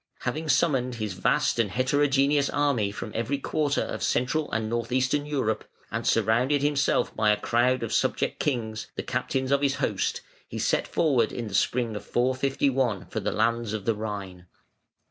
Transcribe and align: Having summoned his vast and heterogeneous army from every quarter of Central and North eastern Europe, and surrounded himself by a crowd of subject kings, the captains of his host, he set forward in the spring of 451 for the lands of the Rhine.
Having 0.21 0.49
summoned 0.49 0.95
his 0.95 1.13
vast 1.13 1.59
and 1.59 1.69
heterogeneous 1.69 2.49
army 2.49 2.89
from 2.89 3.11
every 3.13 3.37
quarter 3.37 3.81
of 3.81 4.01
Central 4.01 4.51
and 4.51 4.67
North 4.67 4.91
eastern 4.91 5.27
Europe, 5.27 5.69
and 5.91 6.07
surrounded 6.07 6.63
himself 6.63 7.15
by 7.15 7.29
a 7.29 7.39
crowd 7.39 7.83
of 7.83 7.93
subject 7.93 8.39
kings, 8.39 8.87
the 8.95 9.03
captains 9.03 9.51
of 9.51 9.61
his 9.61 9.75
host, 9.75 10.21
he 10.47 10.57
set 10.57 10.87
forward 10.87 11.31
in 11.31 11.47
the 11.49 11.53
spring 11.53 11.95
of 11.95 12.03
451 12.03 13.09
for 13.09 13.19
the 13.19 13.31
lands 13.31 13.73
of 13.73 13.85
the 13.85 13.93
Rhine. 13.93 14.47